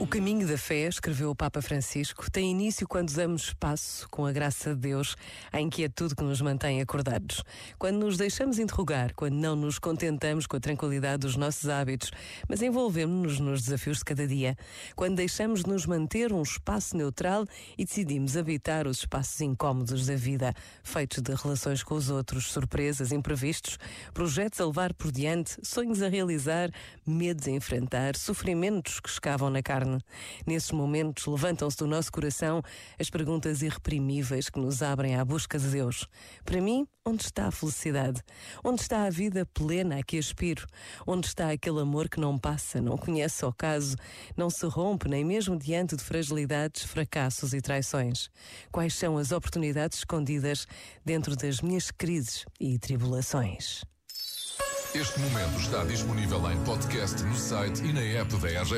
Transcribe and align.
O 0.00 0.06
caminho 0.06 0.46
da 0.46 0.56
fé, 0.56 0.86
escreveu 0.86 1.30
o 1.30 1.34
Papa 1.34 1.60
Francisco, 1.60 2.30
tem 2.30 2.52
início 2.52 2.86
quando 2.86 3.12
damos 3.12 3.46
espaço, 3.46 4.08
com 4.08 4.24
a 4.24 4.30
graça 4.30 4.72
de 4.72 4.80
Deus, 4.80 5.16
à 5.50 5.60
inquietude 5.60 6.14
que 6.14 6.22
nos 6.22 6.40
mantém 6.40 6.80
acordados. 6.80 7.42
Quando 7.76 7.98
nos 7.98 8.16
deixamos 8.16 8.60
interrogar, 8.60 9.12
quando 9.14 9.34
não 9.34 9.56
nos 9.56 9.80
contentamos 9.80 10.46
com 10.46 10.56
a 10.56 10.60
tranquilidade 10.60 11.22
dos 11.22 11.34
nossos 11.34 11.68
hábitos, 11.68 12.12
mas 12.48 12.62
envolvemos-nos 12.62 13.40
nos 13.40 13.62
desafios 13.62 13.98
de 13.98 14.04
cada 14.04 14.24
dia. 14.24 14.56
Quando 14.94 15.16
deixamos 15.16 15.64
de 15.64 15.68
nos 15.68 15.84
manter 15.84 16.32
um 16.32 16.42
espaço 16.42 16.96
neutral 16.96 17.44
e 17.76 17.84
decidimos 17.84 18.36
habitar 18.36 18.86
os 18.86 18.98
espaços 18.98 19.40
incômodos 19.40 20.06
da 20.06 20.14
vida, 20.14 20.54
feitos 20.84 21.20
de 21.20 21.34
relações 21.34 21.82
com 21.82 21.96
os 21.96 22.08
outros, 22.08 22.52
surpresas, 22.52 23.10
imprevistos, 23.10 23.76
projetos 24.14 24.60
a 24.60 24.66
levar 24.66 24.94
por 24.94 25.10
diante, 25.10 25.58
sonhos 25.60 26.02
a 26.02 26.08
realizar, 26.08 26.70
medos 27.04 27.48
a 27.48 27.50
enfrentar, 27.50 28.14
sofrimentos 28.14 29.00
que 29.00 29.08
escavam 29.08 29.50
na 29.50 29.60
carne 29.60 29.87
carne. 29.88 30.02
Nesses 30.46 30.70
momentos 30.70 31.26
levantam-se 31.26 31.76
do 31.78 31.86
nosso 31.86 32.12
coração 32.12 32.62
as 32.98 33.08
perguntas 33.08 33.62
irreprimíveis 33.62 34.50
que 34.50 34.60
nos 34.60 34.82
abrem 34.82 35.16
à 35.16 35.24
busca 35.24 35.58
de 35.58 35.68
Deus. 35.68 36.06
Para 36.44 36.60
mim, 36.60 36.86
onde 37.04 37.24
está 37.24 37.46
a 37.46 37.50
felicidade? 37.50 38.22
Onde 38.62 38.82
está 38.82 39.04
a 39.04 39.10
vida 39.10 39.46
plena 39.46 39.98
a 39.98 40.02
que 40.02 40.18
aspiro? 40.18 40.66
Onde 41.06 41.26
está 41.26 41.50
aquele 41.50 41.80
amor 41.80 42.08
que 42.08 42.20
não 42.20 42.38
passa, 42.38 42.80
não 42.80 42.98
conhece 42.98 43.44
o 43.44 43.52
caso, 43.52 43.96
não 44.36 44.50
se 44.50 44.66
rompe 44.66 45.08
nem 45.08 45.24
mesmo 45.24 45.58
diante 45.58 45.96
de 45.96 46.04
fragilidades, 46.04 46.82
fracassos 46.82 47.54
e 47.54 47.60
traições? 47.60 48.28
Quais 48.70 48.94
são 48.94 49.16
as 49.16 49.32
oportunidades 49.32 49.98
escondidas 49.98 50.66
dentro 51.04 51.34
das 51.36 51.60
minhas 51.60 51.90
crises 51.90 52.44
e 52.60 52.78
tribulações? 52.78 53.82
Este 54.94 55.20
momento 55.20 55.60
está 55.60 55.84
disponível 55.84 56.50
em 56.50 56.64
podcast 56.64 57.22
no 57.22 57.34
site 57.34 57.84
e 57.84 57.92
na 57.92 58.00
app 58.00 58.34
da 58.38 58.48
RGF. 58.48 58.74